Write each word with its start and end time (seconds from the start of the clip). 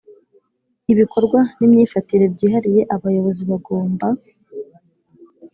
Ibikorwa 0.91 1.39
n 1.57 1.59
imyifatire 1.67 2.25
byihariye 2.33 2.81
abayobozi 2.95 3.43
bagomba 3.51 4.07